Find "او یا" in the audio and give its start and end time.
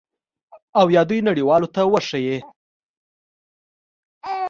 0.79-1.01